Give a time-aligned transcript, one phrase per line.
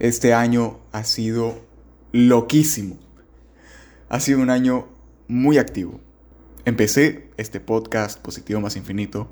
[0.00, 1.58] Este año ha sido
[2.12, 2.98] loquísimo.
[4.08, 4.86] Ha sido un año
[5.26, 5.98] muy activo.
[6.64, 9.28] Empecé este podcast Positivo más Infinito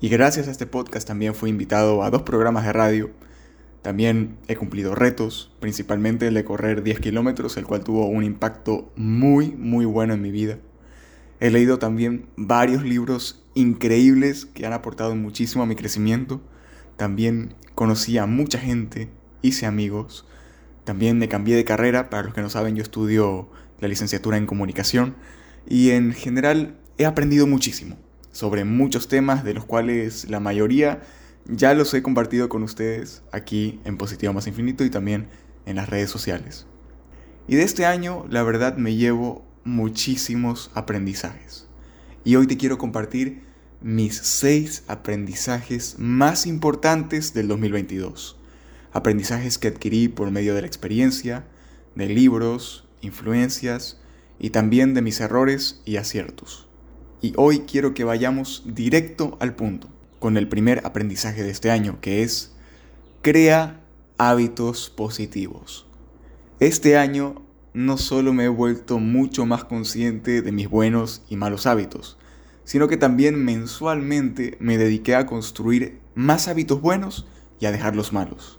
[0.00, 3.10] y gracias a este podcast también fui invitado a dos programas de radio.
[3.82, 8.92] También he cumplido retos, principalmente el de correr 10 kilómetros, el cual tuvo un impacto
[8.94, 10.58] muy, muy bueno en mi vida.
[11.40, 16.40] He leído también varios libros increíbles que han aportado muchísimo a mi crecimiento.
[16.96, 19.10] También conocí a mucha gente,
[19.42, 20.26] hice amigos.
[20.84, 23.48] También me cambié de carrera, para los que no saben yo estudio
[23.80, 25.16] la licenciatura en comunicación
[25.68, 27.96] y en general he aprendido muchísimo
[28.32, 31.02] sobre muchos temas de los cuales la mayoría
[31.46, 35.28] ya los he compartido con ustedes aquí en Positivo Más Infinito y también
[35.64, 36.66] en las redes sociales.
[37.48, 41.66] Y de este año la verdad me llevo muchísimos aprendizajes.
[42.24, 43.42] Y hoy te quiero compartir
[43.80, 48.36] mis seis aprendizajes más importantes del 2022.
[48.96, 51.44] Aprendizajes que adquirí por medio de la experiencia,
[51.96, 54.00] de libros, influencias
[54.38, 56.66] y también de mis errores y aciertos.
[57.20, 61.98] Y hoy quiero que vayamos directo al punto con el primer aprendizaje de este año,
[62.00, 62.54] que es
[63.20, 63.82] crea
[64.16, 65.86] hábitos positivos.
[66.58, 67.42] Este año
[67.74, 72.16] no solo me he vuelto mucho más consciente de mis buenos y malos hábitos,
[72.64, 77.26] sino que también mensualmente me dediqué a construir más hábitos buenos
[77.60, 78.58] y a dejar los malos.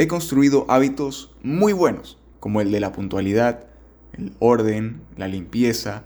[0.00, 3.66] He construido hábitos muy buenos, como el de la puntualidad,
[4.14, 6.04] el orden, la limpieza,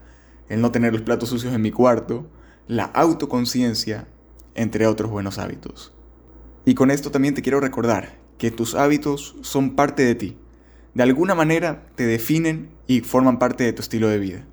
[0.49, 2.27] el no tener los platos sucios en mi cuarto,
[2.67, 4.09] la autoconciencia,
[4.57, 5.93] entre otros buenos hábitos.
[6.65, 10.37] Y con esto también te quiero recordar que tus hábitos son parte de ti
[10.95, 14.47] de alguna manera te definen y forman parte de tu estilo de vida.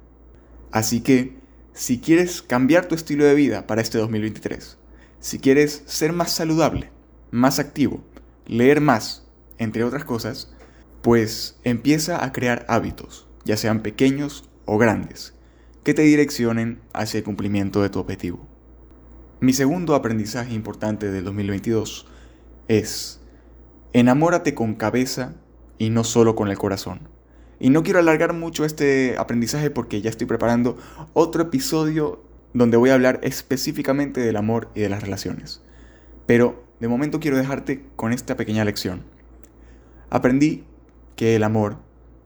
[0.72, 1.40] Así que,
[1.74, 4.78] si quieres cambiar tu estilo de vida para este 2023,
[5.20, 6.90] si quieres ser más saludable,
[7.30, 8.04] más activo,
[8.48, 9.21] leer más,
[9.62, 10.52] entre otras cosas,
[11.04, 15.36] pues empieza a crear hábitos, ya sean pequeños o grandes,
[15.84, 18.48] que te direccionen hacia el cumplimiento de tu objetivo.
[19.40, 22.08] Mi segundo aprendizaje importante del 2022
[22.70, 23.22] es,
[23.94, 25.36] enamórate con cabeza
[25.78, 27.10] y no solo con el corazón.
[27.60, 30.76] Y no quiero alargar mucho este aprendizaje porque ya estoy preparando
[31.14, 32.24] otro episodio
[32.56, 35.62] donde voy a hablar específicamente del amor y de las relaciones.
[36.26, 39.21] Pero de momento quiero dejarte con esta pequeña lección.
[40.12, 40.66] Aprendí
[41.16, 41.78] que el amor,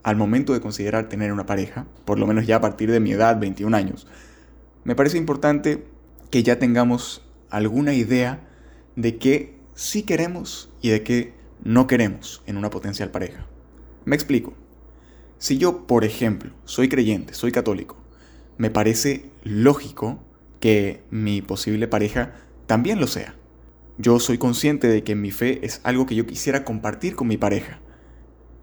[0.02, 3.12] al momento de considerar tener una pareja, por lo menos ya a partir de mi
[3.12, 4.08] edad, 21 años,
[4.84, 5.86] me parece importante
[6.32, 8.42] que ya tengamos alguna idea
[8.96, 13.46] de qué sí queremos y de qué no queremos en una potencial pareja.
[14.04, 14.54] Me explico.
[15.38, 17.98] Si yo, por ejemplo, soy creyente, soy católico,
[18.58, 20.24] me parece lógico
[20.60, 22.34] que mi posible pareja
[22.66, 23.36] también lo sea.
[23.98, 27.38] Yo soy consciente de que mi fe es algo que yo quisiera compartir con mi
[27.38, 27.80] pareja.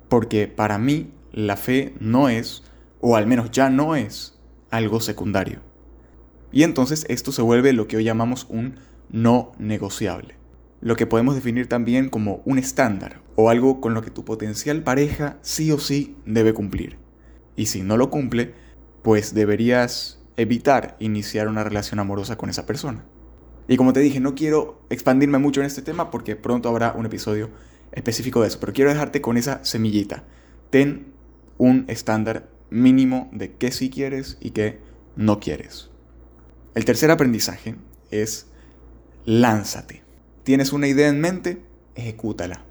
[0.08, 2.64] Porque para mí la fe no es,
[3.00, 4.38] o al menos ya no es,
[4.70, 5.60] algo secundario.
[6.50, 8.76] Y entonces esto se vuelve lo que hoy llamamos un
[9.10, 10.42] no negociable
[10.82, 14.82] lo que podemos definir también como un estándar o algo con lo que tu potencial
[14.82, 16.98] pareja sí o sí debe cumplir.
[17.54, 18.52] Y si no lo cumple,
[19.02, 23.04] pues deberías evitar iniciar una relación amorosa con esa persona.
[23.68, 27.06] Y como te dije, no quiero expandirme mucho en este tema porque pronto habrá un
[27.06, 27.50] episodio
[27.92, 30.24] específico de eso, pero quiero dejarte con esa semillita.
[30.70, 31.12] Ten
[31.58, 34.80] un estándar mínimo de qué sí quieres y qué
[35.16, 35.90] no quieres.
[36.74, 37.76] El tercer aprendizaje
[38.10, 38.46] es
[39.24, 40.02] lánzate.
[40.42, 41.62] Tienes una idea en mente,
[41.94, 42.64] ejecútala.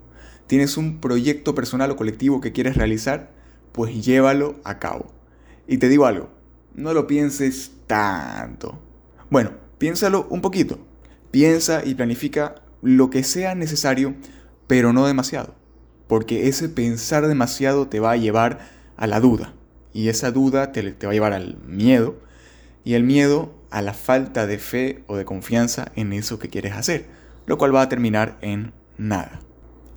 [0.47, 3.31] Tienes un proyecto personal o colectivo que quieres realizar,
[3.71, 5.13] pues llévalo a cabo.
[5.67, 6.29] Y te digo algo,
[6.73, 8.81] no lo pienses tanto.
[9.29, 10.79] Bueno, piénsalo un poquito.
[11.31, 14.15] Piensa y planifica lo que sea necesario,
[14.67, 15.55] pero no demasiado.
[16.07, 18.59] Porque ese pensar demasiado te va a llevar
[18.95, 19.53] a la duda.
[19.93, 22.15] Y esa duda te, te va a llevar al miedo.
[22.85, 26.73] Y el miedo a la falta de fe o de confianza en eso que quieres
[26.73, 29.41] hacer lo cual va a terminar en nada.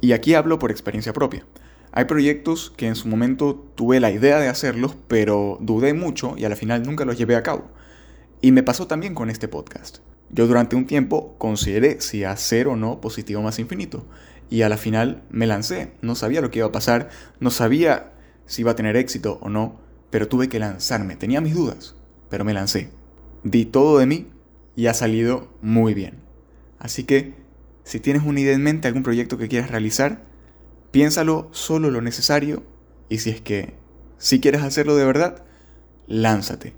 [0.01, 1.47] Y aquí hablo por experiencia propia.
[1.93, 6.45] Hay proyectos que en su momento tuve la idea de hacerlos, pero dudé mucho y
[6.45, 7.71] al final nunca los llevé a cabo.
[8.45, 10.01] Y me pasó también con este podcast.
[10.29, 14.05] Yo durante un tiempo consideré si hacer o no positivo más infinito.
[14.51, 15.93] Y a la final me lancé.
[16.03, 17.09] No sabía lo que iba a pasar,
[17.41, 18.13] no sabía
[18.45, 19.81] si iba a tener éxito o no,
[20.11, 21.17] pero tuve que lanzarme.
[21.17, 21.95] Tenía mis dudas,
[22.29, 22.91] pero me lancé.
[23.45, 24.29] Di todo de mí
[24.77, 26.17] y ha salido muy bien.
[26.79, 27.33] Así que,
[27.83, 30.23] si tienes una idea en mente, algún proyecto que quieras realizar,
[30.91, 32.63] piénsalo solo lo necesario
[33.09, 33.73] y si es que
[34.19, 35.47] si quieres hacerlo de verdad,
[36.07, 36.75] lánzate.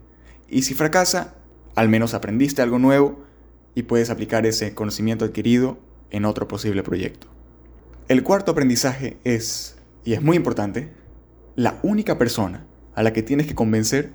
[0.48, 1.34] Y si fracasa,
[1.76, 3.23] al menos aprendiste algo nuevo
[3.75, 5.78] y puedes aplicar ese conocimiento adquirido
[6.11, 7.28] en otro posible proyecto.
[8.08, 10.90] El cuarto aprendizaje es, y es muy importante,
[11.55, 14.12] la única persona a la que tienes que convencer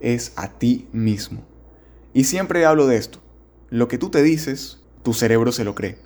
[0.00, 1.42] es a ti mismo.
[2.12, 3.20] Y siempre hablo de esto.
[3.70, 5.96] Lo que tú te dices, tu cerebro se lo cree.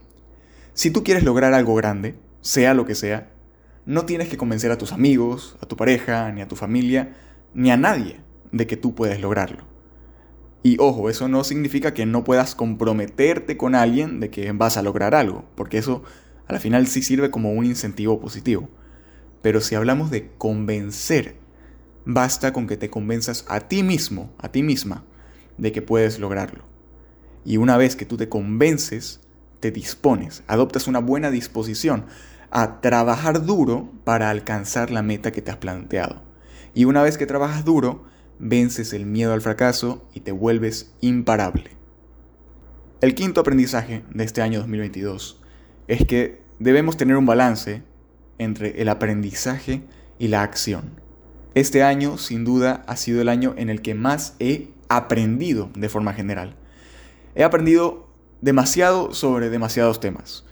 [0.75, 3.31] Si tú quieres lograr algo grande, sea lo que sea,
[3.85, 7.17] no tienes que convencer a tus amigos, a tu pareja, ni a tu familia,
[7.53, 8.21] ni a nadie
[8.53, 9.74] de que tú puedes lograrlo.
[10.67, 14.83] Y ojo, eso no significa que no puedas comprometerte con alguien de que vas a
[14.83, 16.03] lograr algo, porque eso
[16.49, 18.71] a la final sí sirve como un incentivo positivo.
[19.43, 21.37] Pero si hablamos de convencer,
[22.07, 25.05] basta con que te convenzas a ti mismo, a ti misma,
[25.59, 26.65] de que puedes lograrlo.
[27.45, 29.21] Y una vez que tú te convences,
[29.61, 32.07] te dispones, adoptas una buena disposición
[32.51, 36.23] a trabajar duro para alcanzar la meta que te has planteado.
[36.73, 38.07] Y una vez que trabajas duro,
[38.45, 41.71] vences el miedo al fracaso y te vuelves imparable.
[43.01, 45.41] El quinto aprendizaje de este año 2022
[45.89, 47.83] es que debemos tener un balance
[48.37, 49.83] entre el aprendizaje
[50.19, 51.01] y la acción.
[51.55, 55.89] Este año sin duda ha sido el año en el que más he aprendido de
[55.89, 56.55] forma general.
[57.35, 58.11] He aprendido
[58.43, 60.45] demasiado sobre demasiados temas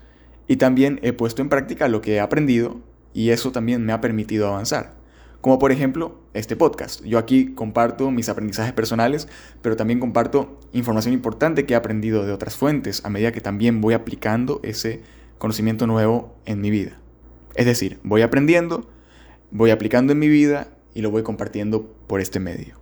[0.47, 2.81] y también he puesto en práctica lo que he aprendido
[3.13, 5.02] y eso también me ha permitido avanzar.
[5.43, 7.03] Como por ejemplo este podcast.
[7.03, 9.27] Yo aquí comparto mis aprendizajes personales,
[9.61, 13.81] pero también comparto información importante que he aprendido de otras fuentes a medida que también
[13.81, 15.01] voy aplicando ese
[15.39, 16.97] conocimiento nuevo en mi vida.
[17.55, 18.89] Es decir, voy aprendiendo,
[19.51, 22.79] voy aplicando en mi vida y lo voy compartiendo por este medio.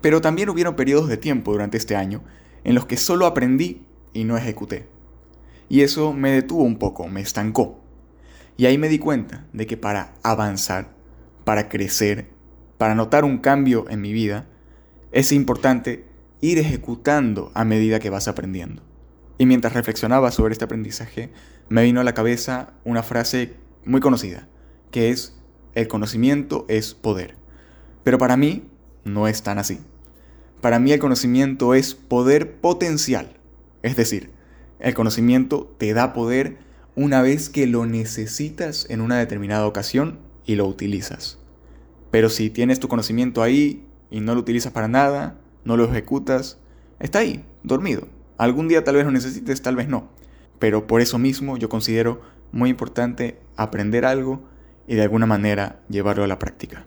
[0.00, 2.22] Pero también hubieron periodos de tiempo durante este año
[2.62, 4.86] en los que solo aprendí y no ejecuté.
[5.68, 7.80] Y eso me detuvo un poco, me estancó.
[8.56, 10.94] Y ahí me di cuenta de que para avanzar
[11.46, 12.26] para crecer,
[12.76, 14.48] para notar un cambio en mi vida,
[15.12, 16.04] es importante
[16.40, 18.82] ir ejecutando a medida que vas aprendiendo.
[19.38, 21.30] Y mientras reflexionaba sobre este aprendizaje,
[21.68, 23.54] me vino a la cabeza una frase
[23.84, 24.48] muy conocida,
[24.90, 25.38] que es,
[25.76, 27.36] el conocimiento es poder.
[28.02, 28.64] Pero para mí
[29.04, 29.78] no es tan así.
[30.60, 33.36] Para mí el conocimiento es poder potencial.
[33.84, 34.32] Es decir,
[34.80, 36.56] el conocimiento te da poder
[36.96, 41.38] una vez que lo necesitas en una determinada ocasión y lo utilizas.
[42.10, 46.58] Pero si tienes tu conocimiento ahí y no lo utilizas para nada, no lo ejecutas,
[47.00, 48.08] está ahí, dormido.
[48.38, 50.08] Algún día tal vez lo necesites, tal vez no.
[50.58, 52.22] Pero por eso mismo yo considero
[52.52, 54.42] muy importante aprender algo
[54.86, 56.86] y de alguna manera llevarlo a la práctica.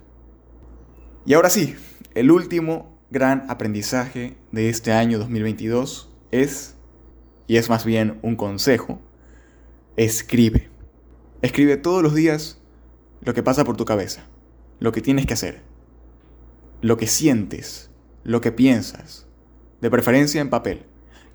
[1.25, 1.75] Y ahora sí,
[2.15, 6.75] el último gran aprendizaje de este año 2022 es,
[7.47, 9.01] y es más bien un consejo,
[9.97, 10.69] escribe.
[11.41, 12.58] Escribe todos los días
[13.21, 14.24] lo que pasa por tu cabeza,
[14.80, 15.62] lo que tienes que hacer,
[16.81, 17.89] lo que sientes,
[18.24, 19.27] lo que piensas,
[19.81, 20.86] de preferencia en papel.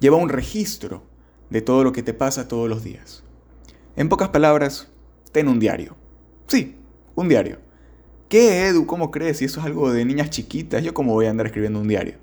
[0.00, 1.04] Lleva un registro
[1.50, 3.22] de todo lo que te pasa todos los días.
[3.96, 4.88] En pocas palabras,
[5.32, 5.96] ten un diario.
[6.46, 6.76] Sí,
[7.14, 7.58] un diario.
[8.28, 8.86] ¿Qué, Edu?
[8.86, 9.38] ¿Cómo crees?
[9.38, 12.16] Si eso es algo de niñas chiquitas, ¿yo cómo voy a andar escribiendo un diario?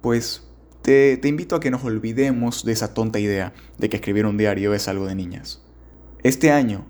[0.00, 0.48] Pues
[0.82, 4.38] te, te invito a que nos olvidemos de esa tonta idea de que escribir un
[4.38, 5.62] diario es algo de niñas.
[6.22, 6.86] Este año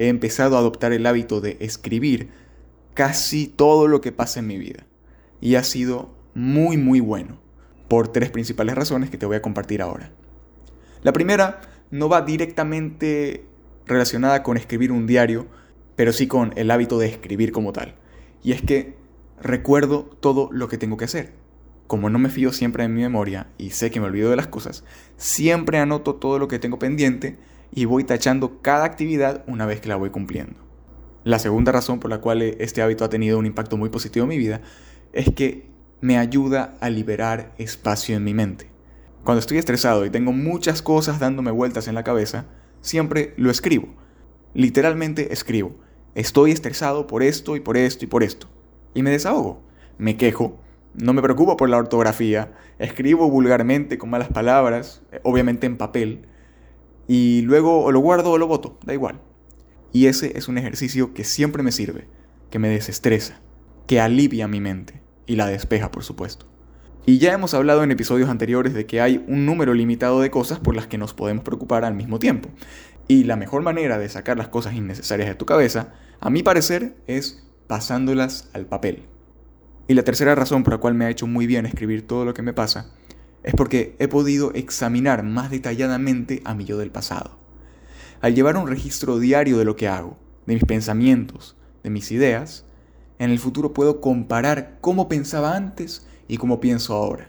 [0.00, 2.30] he empezado a adoptar el hábito de escribir
[2.94, 4.86] casi todo lo que pasa en mi vida.
[5.42, 7.38] Y ha sido muy muy bueno,
[7.86, 10.10] por tres principales razones que te voy a compartir ahora.
[11.02, 11.60] La primera
[11.90, 13.44] no va directamente
[13.84, 15.48] relacionada con escribir un diario,
[15.96, 17.94] pero sí con el hábito de escribir como tal.
[18.42, 18.96] Y es que
[19.42, 21.34] recuerdo todo lo que tengo que hacer.
[21.86, 24.46] Como no me fío siempre en mi memoria y sé que me olvido de las
[24.46, 24.82] cosas,
[25.18, 27.36] siempre anoto todo lo que tengo pendiente
[27.72, 30.56] y voy tachando cada actividad una vez que la voy cumpliendo.
[31.24, 34.30] La segunda razón por la cual este hábito ha tenido un impacto muy positivo en
[34.30, 34.62] mi vida
[35.12, 35.68] es que
[36.00, 38.70] me ayuda a liberar espacio en mi mente.
[39.24, 42.46] Cuando estoy estresado y tengo muchas cosas dándome vueltas en la cabeza,
[42.80, 43.88] siempre lo escribo.
[44.54, 45.74] Literalmente escribo.
[46.14, 48.48] Estoy estresado por esto y por esto y por esto.
[48.94, 49.62] Y me desahogo.
[49.98, 50.58] Me quejo.
[50.94, 52.52] No me preocupo por la ortografía.
[52.78, 56.29] Escribo vulgarmente con malas palabras, obviamente en papel
[57.12, 59.20] y luego o lo guardo o lo voto, da igual.
[59.92, 62.06] Y ese es un ejercicio que siempre me sirve,
[62.50, 63.40] que me desestresa,
[63.88, 66.46] que alivia mi mente y la despeja, por supuesto.
[67.06, 70.60] Y ya hemos hablado en episodios anteriores de que hay un número limitado de cosas
[70.60, 72.48] por las que nos podemos preocupar al mismo tiempo.
[73.08, 76.94] Y la mejor manera de sacar las cosas innecesarias de tu cabeza, a mi parecer,
[77.08, 79.02] es pasándolas al papel.
[79.88, 82.34] Y la tercera razón por la cual me ha hecho muy bien escribir todo lo
[82.34, 82.92] que me pasa
[83.42, 87.38] es porque he podido examinar más detalladamente a mi yo del pasado.
[88.20, 92.64] Al llevar un registro diario de lo que hago, de mis pensamientos, de mis ideas,
[93.18, 97.28] en el futuro puedo comparar cómo pensaba antes y cómo pienso ahora.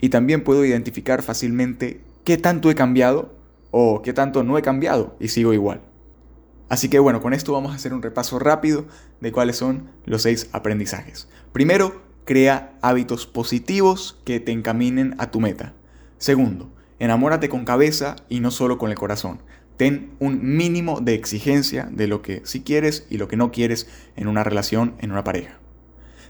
[0.00, 3.34] Y también puedo identificar fácilmente qué tanto he cambiado
[3.70, 5.82] o qué tanto no he cambiado y sigo igual.
[6.68, 8.86] Así que bueno, con esto vamos a hacer un repaso rápido
[9.20, 11.28] de cuáles son los seis aprendizajes.
[11.52, 15.74] Primero, crea hábitos positivos que te encaminen a tu meta.
[16.18, 19.42] Segundo, enamórate con cabeza y no solo con el corazón.
[19.76, 23.88] Ten un mínimo de exigencia de lo que sí quieres y lo que no quieres
[24.16, 25.58] en una relación, en una pareja.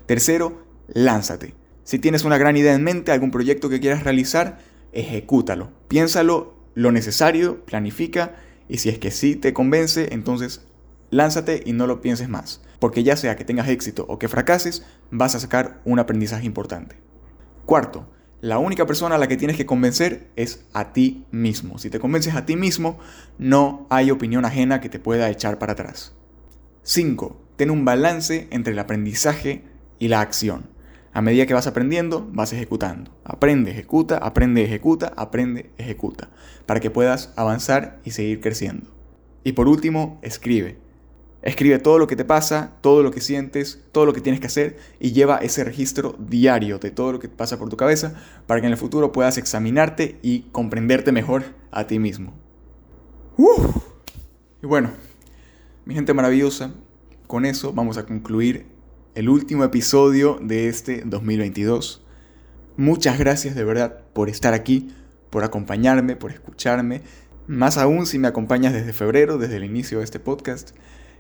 [0.07, 1.55] Tercero, lánzate.
[1.85, 4.59] Si tienes una gran idea en mente, algún proyecto que quieras realizar,
[4.93, 5.71] ejecútalo.
[5.89, 8.37] Piénsalo lo necesario, planifica
[8.69, 10.63] y si es que sí te convence, entonces
[11.15, 12.61] lánzate y no lo pienses más.
[12.79, 16.97] Porque ya sea que tengas éxito o que fracases, vas a sacar un aprendizaje importante.
[17.65, 18.07] Cuarto,
[18.41, 21.79] la única persona a la que tienes que convencer es a ti mismo.
[21.79, 22.99] Si te convences a ti mismo,
[23.39, 26.15] no hay opinión ajena que te pueda echar para atrás.
[26.83, 27.41] 5.
[27.57, 29.65] Ten un balance entre el aprendizaje
[29.99, 30.69] y la acción.
[31.13, 33.17] A medida que vas aprendiendo, vas ejecutando.
[33.25, 36.29] Aprende, ejecuta, aprende, ejecuta, aprende, ejecuta.
[36.67, 38.91] Para que puedas avanzar y seguir creciendo.
[39.45, 40.84] Y por último, escribe.
[41.45, 44.47] Escribe todo lo que te pasa, todo lo que sientes, todo lo que tienes que
[44.47, 48.15] hacer y lleva ese registro diario de todo lo que pasa por tu cabeza
[48.47, 52.33] para que en el futuro puedas examinarte y comprenderte mejor a ti mismo.
[54.63, 54.93] Y bueno,
[55.85, 56.73] mi gente maravillosa,
[57.27, 58.65] con eso vamos a concluir
[59.15, 62.03] el último episodio de este 2022.
[62.79, 64.95] Muchas gracias de verdad por estar aquí,
[65.29, 67.03] por acompañarme, por escucharme.
[67.47, 70.71] Más aún si me acompañas desde febrero, desde el inicio de este podcast.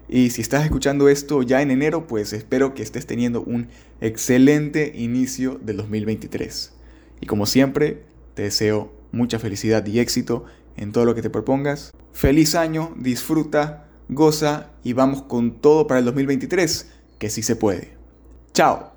[0.08, 3.68] Y si estás escuchando esto ya en enero, pues espero que estés teniendo un
[4.00, 6.72] excelente inicio del 2023.
[7.20, 8.02] Y como siempre,
[8.34, 10.44] te deseo mucha felicidad y éxito
[10.76, 11.92] en todo lo que te propongas.
[12.12, 17.92] Feliz año, disfruta, goza y vamos con todo para el 2023, que sí se puede.
[18.52, 18.93] Chao.